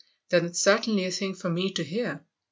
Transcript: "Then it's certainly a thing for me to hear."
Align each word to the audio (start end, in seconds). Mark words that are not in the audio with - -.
"Then 0.31 0.45
it's 0.47 0.59
certainly 0.59 1.05
a 1.05 1.11
thing 1.11 1.35
for 1.35 1.47
me 1.51 1.71
to 1.73 1.83
hear." 1.83 2.25